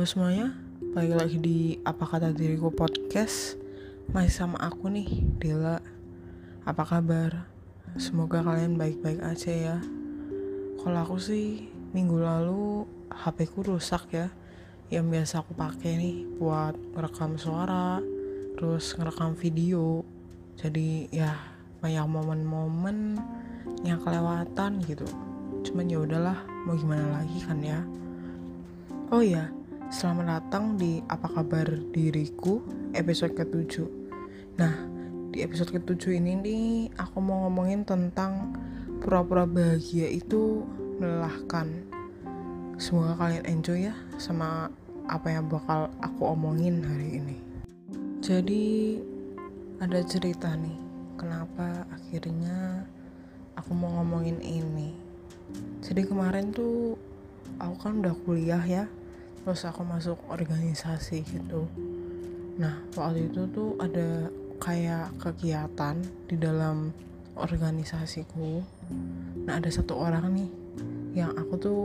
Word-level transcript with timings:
Halo 0.00 0.08
semuanya, 0.08 0.56
balik 0.96 1.12
lagi 1.12 1.36
di 1.36 1.58
Apa 1.84 2.08
Kata 2.08 2.32
Diriku 2.32 2.72
Podcast. 2.72 3.60
Masih 4.08 4.32
sama 4.32 4.56
aku 4.56 4.88
nih, 4.88 5.28
Dela. 5.36 5.76
Apa 6.64 6.88
kabar? 6.88 7.44
Semoga 8.00 8.40
kalian 8.40 8.80
baik-baik 8.80 9.20
aja 9.20 9.52
ya. 9.52 9.76
Kalau 10.80 11.04
aku 11.04 11.20
sih, 11.20 11.68
minggu 11.92 12.16
lalu 12.16 12.88
HP 13.12 13.52
ku 13.52 13.60
rusak 13.60 14.08
ya. 14.16 14.32
Yang 14.88 15.04
biasa 15.04 15.34
aku 15.44 15.52
pakai 15.52 15.92
nih 16.00 16.16
buat 16.40 16.80
ngerekam 16.96 17.36
suara 17.36 18.00
Terus 18.56 18.96
ngerekam 18.96 19.36
video. 19.36 20.00
Jadi 20.56 21.12
ya 21.12 21.36
banyak 21.84 22.08
momen-momen 22.08 23.20
yang 23.84 24.00
kelewatan 24.00 24.80
gitu. 24.80 25.04
Cuman 25.60 25.92
ya 25.92 26.00
udahlah, 26.00 26.40
mau 26.64 26.72
gimana 26.72 27.20
lagi 27.20 27.36
kan 27.44 27.60
ya? 27.60 27.84
Oh 29.12 29.20
iya, 29.20 29.50
selamat 29.90 30.26
datang 30.38 30.78
di 30.78 31.02
Apa 31.10 31.26
Kabar 31.26 31.66
Diriku 31.90 32.62
episode 32.94 33.34
ke-7 33.34 33.90
Nah, 34.54 34.86
di 35.34 35.42
episode 35.42 35.74
ke-7 35.74 36.14
ini 36.14 36.38
nih 36.38 36.66
aku 36.94 37.18
mau 37.18 37.50
ngomongin 37.50 37.82
tentang 37.82 38.54
pura-pura 39.02 39.50
bahagia 39.50 40.06
itu 40.06 40.62
melelahkan. 41.02 41.90
Semoga 42.78 43.18
kalian 43.18 43.42
enjoy 43.50 43.90
ya 43.90 43.94
sama 44.14 44.70
apa 45.10 45.26
yang 45.26 45.50
bakal 45.50 45.90
aku 45.98 46.22
omongin 46.22 46.86
hari 46.86 47.18
ini. 47.18 47.38
Jadi 48.22 48.94
ada 49.82 50.06
cerita 50.06 50.54
nih 50.54 50.78
kenapa 51.18 51.82
akhirnya 51.90 52.86
aku 53.58 53.74
mau 53.74 53.90
ngomongin 53.98 54.38
ini. 54.38 54.94
Jadi 55.82 56.06
kemarin 56.06 56.54
tuh 56.54 56.94
aku 57.58 57.74
kan 57.74 57.98
udah 57.98 58.14
kuliah 58.22 58.62
ya 58.62 58.86
terus 59.42 59.62
aku 59.64 59.82
masuk 59.82 60.18
organisasi 60.28 61.24
gitu. 61.24 61.66
Nah 62.60 62.84
waktu 62.92 63.32
itu 63.32 63.48
tuh 63.50 63.76
ada 63.80 64.28
kayak 64.60 65.16
kegiatan 65.16 65.96
di 66.28 66.36
dalam 66.36 66.92
organisasiku. 67.36 68.60
Nah 69.48 69.56
ada 69.56 69.70
satu 69.72 69.96
orang 69.96 70.28
nih 70.36 70.50
yang 71.16 71.32
aku 71.34 71.54
tuh 71.56 71.80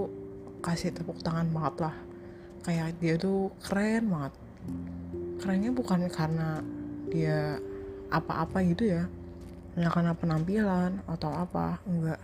kasih 0.60 0.92
tepuk 0.92 1.20
tangan 1.24 1.48
banget 1.52 1.90
lah. 1.90 1.96
Kayak 2.66 2.98
dia 3.00 3.16
tuh 3.16 3.54
keren 3.64 4.12
banget. 4.12 4.34
Kerennya 5.40 5.72
bukan 5.72 6.10
karena 6.12 6.60
dia 7.08 7.62
apa-apa 8.12 8.66
gitu 8.68 8.90
ya. 8.90 9.08
Nggak 9.76 9.92
karena 9.92 10.14
penampilan 10.16 10.92
atau 11.08 11.32
apa 11.36 11.80
enggak 11.84 12.20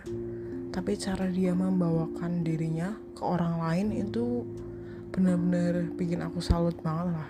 tapi 0.72 0.96
cara 0.96 1.28
dia 1.28 1.52
membawakan 1.52 2.40
dirinya 2.40 2.96
ke 3.12 3.20
orang 3.20 3.60
lain 3.60 4.08
itu 4.08 4.40
bener-bener 5.12 5.92
bikin 5.92 6.24
aku 6.24 6.40
salut 6.40 6.72
banget 6.80 7.12
lah. 7.12 7.28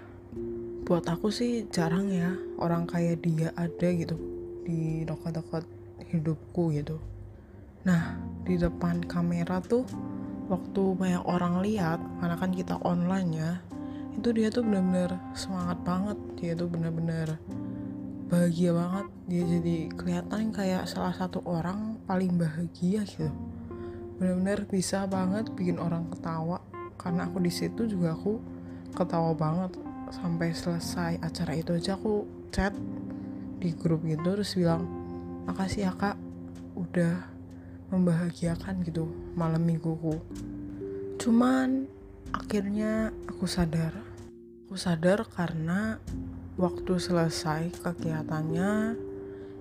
Buat 0.86 1.11
aku 1.11 1.34
sih 1.34 1.66
jarang 1.66 2.06
ya 2.14 2.30
orang 2.62 2.86
kayak 2.86 3.27
dia 3.27 3.50
ada 3.58 3.88
gitu 3.91 4.14
di 4.62 5.02
dekat-dekat 5.02 5.66
hidupku 6.14 6.70
gitu. 6.70 7.03
Nah 7.83 8.22
di 8.47 8.55
depan 8.55 9.03
kamera 9.03 9.58
tuh 9.58 9.83
waktu 10.47 10.94
banyak 10.94 11.27
orang 11.27 11.58
lihat 11.66 11.98
karena 12.22 12.36
kan 12.38 12.55
kita 12.55 12.78
online 12.86 13.30
ya 13.34 13.53
itu 14.14 14.30
dia 14.30 14.47
tuh 14.55 14.62
bener-bener 14.62 15.19
semangat 15.34 15.83
banget. 15.83 16.19
Dia 16.38 16.55
tuh 16.55 16.70
bener-bener 16.70 17.34
bahagia 18.30 18.70
banget. 18.70 19.06
Dia 19.27 19.42
jadi 19.58 19.77
kelihatan 19.98 20.55
kayak 20.55 20.86
salah 20.86 21.19
satu 21.19 21.42
orang 21.42 21.98
paling 22.06 22.38
bahagia 22.38 23.03
gitu. 23.03 23.34
Bener-bener 24.22 24.70
bisa 24.70 25.03
banget 25.10 25.50
bikin 25.58 25.83
orang 25.83 26.06
ketawa 26.14 26.62
karena 27.03 27.27
aku 27.27 27.42
di 27.42 27.53
situ 27.53 27.91
juga 27.91 28.14
aku 28.14 28.39
ketawa 28.95 29.34
banget. 29.34 29.76
Sampai 30.12 30.54
selesai 30.54 31.19
acara 31.21 31.53
itu 31.56 31.75
aja 31.75 31.99
aku 31.99 32.25
chat 32.54 32.72
di 33.59 33.75
grup 33.75 34.04
gitu 34.06 34.22
terus 34.22 34.54
bilang 34.54 34.84
makasih 35.49 35.88
ya 35.88 35.93
kak 35.97 36.16
udah 36.78 37.26
membahagiakan 37.91 38.87
gitu 38.87 39.10
malam 39.34 39.66
mingguku. 39.66 40.22
Cuman 41.19 41.91
akhirnya 42.32 43.12
aku 43.28 43.44
sadar 43.44 44.12
aku 44.72 44.81
sadar 44.81 45.28
karena 45.28 46.00
waktu 46.56 46.97
selesai 46.97 47.76
kegiatannya 47.84 48.97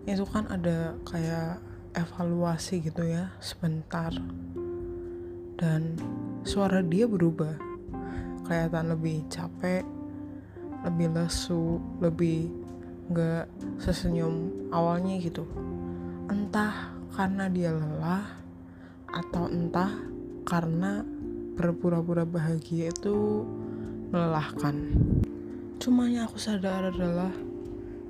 itu 0.07 0.23
kan 0.23 0.47
ada 0.47 0.95
kayak 1.03 1.59
evaluasi 1.91 2.79
gitu 2.79 3.03
ya 3.03 3.27
sebentar. 3.43 4.15
Dan 5.59 5.99
suara 6.45 6.81
dia 6.85 7.05
berubah. 7.09 7.57
Kelihatan 8.45 8.91
lebih 8.91 9.23
capek 9.31 9.85
lebih 10.81 11.13
lesu 11.13 11.77
lebih 12.01 12.49
nggak 13.11 13.45
sesenyum 13.77 14.49
awalnya 14.73 15.19
gitu. 15.21 15.45
Entah 16.31 16.95
karena 17.13 17.51
dia 17.51 17.75
lelah 17.75 18.25
atau 19.11 19.51
entah 19.51 19.91
karena 20.47 21.03
berpura-pura 21.59 22.25
bahagia 22.25 22.89
itu 22.89 23.45
melelahkan. 24.09 24.75
Cuma 25.77 26.07
yang 26.07 26.25
aku 26.25 26.39
sadar 26.39 26.89
adalah 26.89 27.33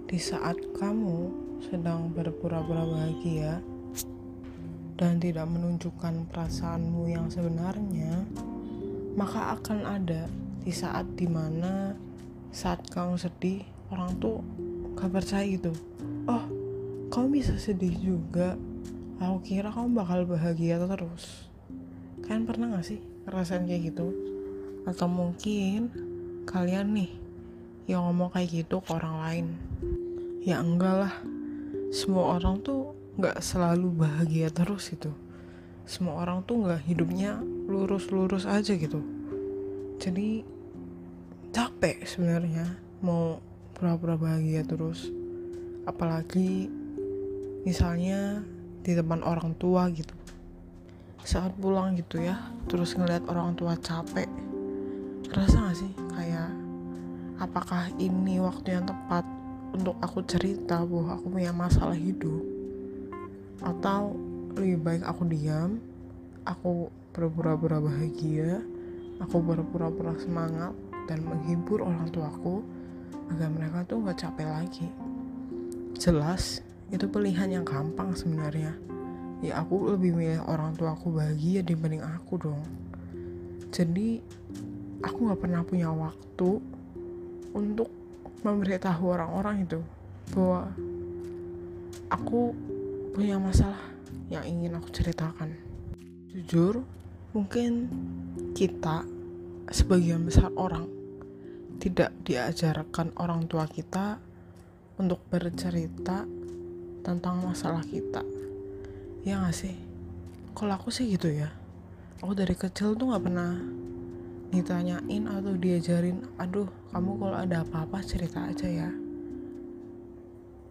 di 0.08 0.20
saat 0.22 0.60
kamu 0.78 1.34
sedang 1.66 2.14
berpura-pura 2.14 2.84
bahagia 2.84 3.60
dan 5.02 5.18
tidak 5.18 5.50
menunjukkan 5.50 6.30
perasaanmu 6.30 7.10
yang 7.10 7.26
sebenarnya, 7.26 8.22
maka 9.18 9.58
akan 9.58 9.82
ada 9.82 10.30
di 10.62 10.70
saat 10.70 11.10
di 11.18 11.26
mana 11.26 11.98
saat 12.54 12.86
kamu 12.86 13.18
sedih, 13.18 13.66
orang 13.90 14.14
tuh 14.22 14.46
gak 14.94 15.10
percaya 15.10 15.42
gitu. 15.50 15.74
Oh, 16.30 16.46
kamu 17.10 17.42
bisa 17.42 17.58
sedih 17.58 17.98
juga. 17.98 18.54
Aku 19.18 19.42
kira 19.42 19.74
kamu 19.74 20.06
bakal 20.06 20.30
bahagia 20.30 20.78
terus. 20.78 21.50
Kalian 22.22 22.46
pernah 22.46 22.78
gak 22.78 22.86
sih 22.86 23.02
ngerasain 23.26 23.66
kayak 23.66 23.90
gitu? 23.90 24.14
Atau 24.86 25.10
mungkin 25.10 25.90
kalian 26.46 26.94
nih 26.94 27.10
yang 27.90 28.06
ngomong 28.06 28.30
kayak 28.38 28.54
gitu 28.54 28.78
ke 28.86 28.94
orang 28.94 29.18
lain. 29.18 29.48
Ya 30.46 30.62
enggak 30.62 31.10
lah. 31.10 31.16
Semua 31.90 32.38
orang 32.38 32.62
tuh 32.62 33.01
nggak 33.20 33.44
selalu 33.44 34.06
bahagia 34.06 34.48
terus 34.54 34.92
gitu. 34.92 35.12
Semua 35.84 36.24
orang 36.24 36.46
tuh 36.48 36.64
nggak 36.64 36.88
hidupnya 36.88 37.42
lurus-lurus 37.68 38.48
aja 38.48 38.72
gitu. 38.76 39.04
Jadi 40.00 40.46
capek 41.52 42.08
sebenarnya 42.08 42.80
mau 43.04 43.44
pura-pura 43.76 44.16
bahagia 44.16 44.64
terus. 44.64 45.12
Apalagi 45.84 46.72
misalnya 47.68 48.46
di 48.82 48.96
depan 48.96 49.26
orang 49.26 49.58
tua 49.60 49.92
gitu. 49.92 50.16
Saat 51.22 51.54
pulang 51.60 51.94
gitu 52.00 52.18
ya 52.18 52.40
terus 52.66 52.98
ngeliat 52.98 53.28
orang 53.30 53.54
tua 53.54 53.78
capek 53.78 54.26
rasa 55.32 55.64
gak 55.64 55.78
sih 55.80 55.94
kayak 56.12 56.52
apakah 57.40 57.88
ini 58.04 58.44
waktu 58.44 58.76
yang 58.76 58.84
tepat 58.84 59.24
untuk 59.72 59.96
aku 60.04 60.20
cerita 60.28 60.84
bahwa 60.84 61.16
aku 61.16 61.32
punya 61.32 61.56
masalah 61.56 61.96
hidup 61.96 62.51
atau 63.62 64.18
lebih 64.58 64.82
baik 64.82 65.04
aku 65.06 65.24
diam 65.30 65.80
aku 66.44 66.90
berpura-pura 67.14 67.78
bahagia 67.78 68.60
aku 69.22 69.38
berpura-pura 69.38 70.18
semangat 70.18 70.74
dan 71.06 71.22
menghibur 71.22 71.86
orang 71.86 72.10
tuaku 72.10 72.66
agar 73.32 73.50
mereka 73.54 73.78
tuh 73.88 74.04
nggak 74.04 74.20
capek 74.20 74.48
lagi. 74.50 74.88
Jelas 75.96 76.60
itu 76.92 77.06
pilihan 77.08 77.62
yang 77.62 77.66
gampang 77.66 78.12
sebenarnya. 78.18 78.76
Ya 79.42 79.62
aku 79.62 79.94
lebih 79.96 80.14
milih 80.14 80.42
orang 80.46 80.78
tuaku 80.78 81.18
bahagia 81.18 81.62
dibanding 81.62 82.04
aku 82.04 82.38
dong. 82.38 82.62
Jadi 83.72 84.20
aku 85.02 85.18
nggak 85.30 85.42
pernah 85.42 85.62
punya 85.64 85.90
waktu 85.90 86.60
untuk 87.56 87.90
memberitahu 88.42 89.04
orang-orang 89.06 89.66
itu 89.66 89.80
bahwa 90.34 90.72
aku 92.10 92.56
punya 93.12 93.36
masalah 93.36 93.92
yang 94.32 94.48
ingin 94.48 94.80
aku 94.80 94.88
ceritakan. 94.96 95.52
Jujur, 96.32 96.88
mungkin 97.36 97.92
kita 98.56 99.04
sebagian 99.68 100.24
besar 100.24 100.48
orang 100.56 100.88
tidak 101.82 102.16
diajarkan 102.24 103.12
orang 103.20 103.52
tua 103.52 103.68
kita 103.68 104.16
untuk 104.96 105.20
bercerita 105.28 106.24
tentang 107.04 107.44
masalah 107.44 107.84
kita. 107.84 108.24
Ya 109.28 109.44
gak 109.44 109.60
sih? 109.60 109.76
Kalau 110.56 110.80
aku 110.80 110.88
sih 110.88 111.12
gitu 111.12 111.28
ya. 111.28 111.52
Aku 112.24 112.32
dari 112.32 112.56
kecil 112.56 112.96
tuh 112.96 113.12
gak 113.12 113.28
pernah 113.28 113.60
ditanyain 114.56 115.28
atau 115.28 115.56
diajarin, 115.56 116.24
aduh 116.40 116.68
kamu 116.96 117.12
kalau 117.20 117.38
ada 117.40 117.68
apa-apa 117.68 118.00
cerita 118.08 118.48
aja 118.48 118.68
ya. 118.72 118.90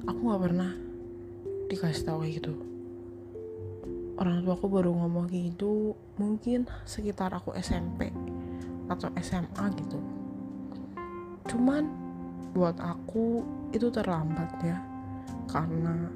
Aku 0.09 0.21
gak 0.33 0.43
pernah 0.47 0.73
dikasih 1.71 2.03
tahu 2.03 2.27
kayak 2.27 2.43
gitu. 2.43 2.53
Orang 4.19 4.43
tua 4.43 4.59
aku 4.59 4.67
baru 4.67 4.91
ngomong 4.91 5.31
kayak 5.31 5.55
gitu 5.55 5.95
mungkin 6.19 6.67
sekitar 6.85 7.31
aku 7.31 7.55
SMP 7.57 8.11
atau 8.91 9.09
SMA 9.23 9.65
gitu. 9.79 10.03
Cuman 11.47 11.87
buat 12.51 12.75
aku 12.83 13.47
itu 13.71 13.87
terlambat 13.95 14.51
ya 14.67 14.83
karena 15.47 16.11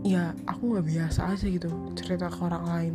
ya 0.00 0.32
aku 0.48 0.72
nggak 0.72 0.88
biasa 0.88 1.36
aja 1.36 1.46
gitu 1.46 1.68
cerita 1.92 2.32
ke 2.32 2.40
orang 2.40 2.64
lain. 2.64 2.94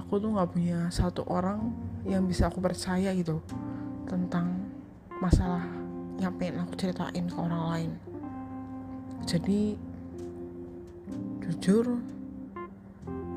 Aku 0.00 0.16
tuh 0.16 0.32
nggak 0.32 0.50
punya 0.56 0.88
satu 0.88 1.28
orang 1.28 1.70
yang 2.08 2.24
bisa 2.24 2.48
aku 2.48 2.64
percaya 2.64 3.12
gitu 3.12 3.44
tentang 4.08 4.56
masalah 5.20 5.62
yang 6.16 6.32
pengen 6.40 6.64
aku 6.64 6.72
ceritain 6.80 7.28
ke 7.28 7.36
orang 7.36 7.64
lain. 7.76 7.90
Jadi 9.28 9.89
jujur 11.50 11.98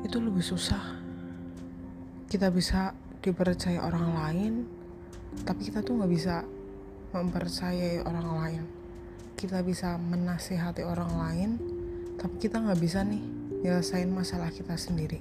itu 0.06 0.16
lebih 0.22 0.46
susah. 0.46 1.02
Kita 2.30 2.46
bisa 2.54 2.94
dipercaya 3.18 3.82
orang 3.82 4.06
lain 4.14 4.52
tapi 5.42 5.66
kita 5.66 5.82
tuh 5.82 5.98
nggak 5.98 6.12
bisa 6.14 6.46
mempercayai 7.10 8.06
orang 8.06 8.28
lain. 8.38 8.62
Kita 9.34 9.66
bisa 9.66 9.98
menasihati 9.98 10.86
orang 10.86 11.10
lain 11.10 11.50
tapi 12.14 12.38
kita 12.38 12.62
nggak 12.62 12.78
bisa 12.78 13.02
nih 13.02 13.22
nyelesain 13.66 14.06
masalah 14.06 14.54
kita 14.54 14.78
sendiri. 14.78 15.18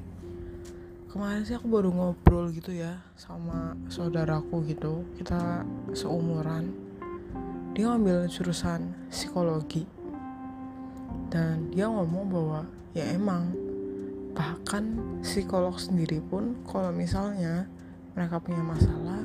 Kemarin 1.09 1.49
sih 1.49 1.57
aku 1.57 1.65
baru 1.73 1.89
ngobrol 1.89 2.53
gitu 2.53 2.77
ya 2.77 3.01
sama 3.17 3.73
saudaraku 3.89 4.69
gitu. 4.69 5.01
Kita 5.17 5.65
seumuran. 5.97 6.69
Dia 7.73 7.89
ngambil 7.89 8.29
jurusan 8.29 8.93
psikologi. 9.09 9.89
Dan 11.33 11.73
dia 11.73 11.89
ngomong 11.89 12.25
bahwa 12.29 12.61
ya 12.93 13.09
emang. 13.09 13.53
Bahkan 14.33 14.83
psikolog 15.21 15.77
sendiri 15.77 16.21
pun 16.21 16.57
kalau 16.65 16.89
misalnya 16.93 17.69
mereka 18.13 18.41
punya 18.41 18.61
masalah 18.61 19.21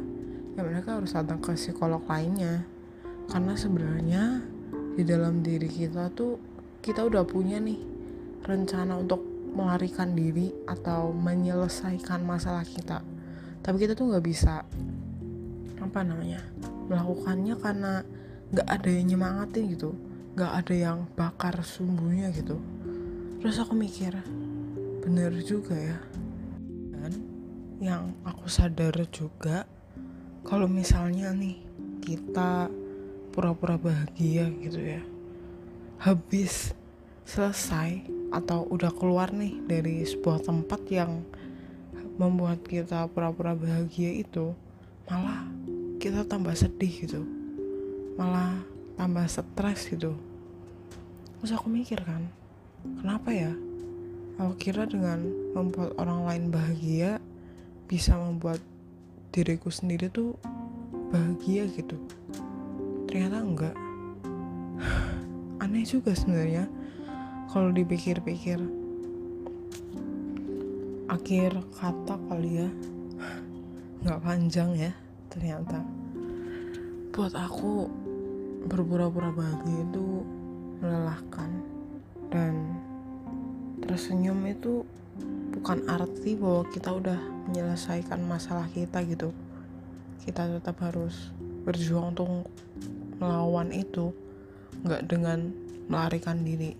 ya 0.56 0.60
mereka 0.64 0.98
harus 0.98 1.12
datang 1.12 1.40
ke 1.40 1.52
psikolog 1.56 2.02
lainnya. 2.08 2.64
Karena 3.28 3.52
sebenarnya 3.56 4.40
di 4.96 5.04
dalam 5.04 5.44
diri 5.44 5.68
kita 5.68 6.08
tuh 6.12 6.40
kita 6.80 7.04
udah 7.04 7.24
punya 7.28 7.60
nih 7.60 7.78
rencana 8.44 8.96
untuk 8.96 9.20
melarikan 9.52 10.12
diri 10.16 10.52
atau 10.64 11.12
menyelesaikan 11.12 12.24
masalah 12.24 12.64
kita. 12.64 13.04
Tapi 13.60 13.76
kita 13.84 13.92
tuh 13.92 14.12
nggak 14.12 14.24
bisa 14.24 14.64
apa 15.78 16.00
namanya 16.04 16.40
melakukannya 16.88 17.54
karena 17.60 17.92
nggak 18.48 18.68
ada 18.68 18.88
yang 18.88 19.06
nyemangatin 19.12 19.64
gitu. 19.72 19.92
Nggak 20.36 20.52
ada 20.64 20.74
yang 20.76 20.98
bakar 21.16 21.60
sumbunya 21.64 22.32
gitu 22.32 22.77
terus 23.38 23.56
aku 23.62 23.74
mikir 23.74 24.18
bener 25.02 25.32
juga 25.40 25.74
ya. 25.74 25.98
Dan 26.94 27.12
yang 27.78 28.02
aku 28.26 28.50
sadar 28.50 28.94
juga 29.08 29.64
kalau 30.42 30.66
misalnya 30.66 31.30
nih 31.32 31.62
kita 32.02 32.68
pura-pura 33.32 33.78
bahagia 33.78 34.50
gitu 34.64 34.80
ya 34.82 35.02
habis 35.98 36.74
selesai 37.26 38.06
atau 38.30 38.64
udah 38.70 38.94
keluar 38.94 39.34
nih 39.34 39.58
dari 39.66 40.06
sebuah 40.06 40.42
tempat 40.46 40.80
yang 40.88 41.26
membuat 42.18 42.62
kita 42.66 43.06
pura-pura 43.10 43.54
bahagia 43.54 44.22
itu 44.22 44.54
malah 45.06 45.46
kita 45.98 46.22
tambah 46.26 46.54
sedih 46.54 47.06
gitu. 47.06 47.22
Malah 48.18 48.62
tambah 48.98 49.26
stres 49.26 49.86
gitu. 49.90 50.14
Terus 51.38 51.54
aku 51.54 51.70
mikir 51.70 52.02
kan 52.02 52.26
kenapa 52.82 53.30
ya? 53.34 53.52
Aku 54.38 54.54
kira 54.54 54.86
dengan 54.86 55.26
membuat 55.50 55.98
orang 55.98 56.22
lain 56.22 56.44
bahagia 56.54 57.18
bisa 57.90 58.14
membuat 58.14 58.62
diriku 59.34 59.66
sendiri 59.66 60.06
tuh 60.06 60.38
bahagia 61.10 61.66
gitu. 61.74 61.98
Ternyata 63.10 63.36
enggak. 63.42 63.76
Aneh 65.64 65.82
juga 65.82 66.14
sebenarnya 66.14 66.70
kalau 67.50 67.74
dipikir-pikir. 67.74 68.62
Akhir 71.10 71.58
kata 71.74 72.14
kali 72.30 72.62
ya. 72.62 72.68
Nggak 74.06 74.20
panjang 74.22 74.70
ya 74.78 74.92
ternyata. 75.34 75.82
Buat 77.10 77.34
aku 77.34 77.90
berpura-pura 78.70 79.34
bahagia 79.34 79.82
itu 79.82 80.22
melelahkan 80.78 81.77
dan 82.28 82.76
tersenyum 83.84 84.44
itu 84.48 84.84
bukan 85.58 85.80
arti 85.88 86.36
bahwa 86.36 86.62
kita 86.68 86.92
udah 86.92 87.18
menyelesaikan 87.48 88.20
masalah 88.28 88.68
kita 88.70 89.00
gitu. 89.08 89.32
Kita 90.22 90.44
tetap 90.44 90.76
harus 90.84 91.32
berjuang 91.64 92.12
untuk 92.12 92.52
melawan 93.18 93.72
itu 93.72 94.12
nggak 94.84 95.08
dengan 95.08 95.50
melarikan 95.88 96.44
diri. 96.44 96.76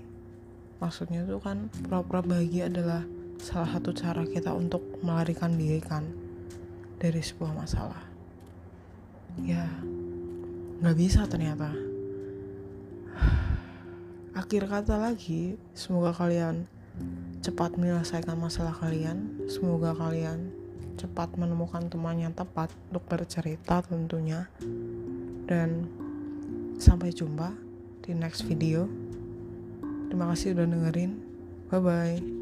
Maksudnya 0.79 1.27
itu 1.27 1.41
kan 1.43 1.73
pura-pura 1.89 2.23
bahagia 2.23 2.71
adalah 2.71 3.03
salah 3.41 3.73
satu 3.73 3.91
cara 3.97 4.23
kita 4.29 4.53
untuk 4.53 4.85
melarikan 5.03 5.57
diri 5.57 5.81
kan 5.83 6.07
dari 7.01 7.19
sebuah 7.25 7.57
masalah. 7.57 8.05
Ya 9.43 9.67
nggak 10.79 10.97
bisa 10.99 11.27
ternyata 11.27 11.88
akhir 14.37 14.69
kata 14.69 14.97
lagi 14.99 15.57
semoga 15.73 16.13
kalian 16.13 16.67
cepat 17.41 17.79
menyelesaikan 17.79 18.37
masalah 18.37 18.75
kalian. 18.75 19.47
Semoga 19.47 19.95
kalian 19.95 20.51
cepat 20.99 21.31
menemukan 21.39 21.87
teman 21.87 22.19
yang 22.19 22.35
tepat 22.35 22.75
untuk 22.91 23.07
bercerita 23.07 23.81
tentunya. 23.87 24.51
Dan 25.49 25.89
sampai 26.77 27.15
jumpa 27.15 27.55
di 28.05 28.13
next 28.13 28.45
video. 28.45 28.91
Terima 30.11 30.29
kasih 30.35 30.57
udah 30.57 30.67
dengerin. 30.67 31.13
Bye 31.69 31.81
bye. 31.81 32.38